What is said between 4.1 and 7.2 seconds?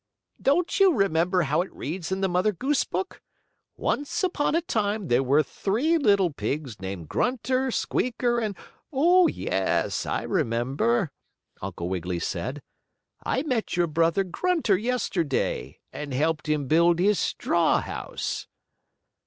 upon a time there were three little pigs, named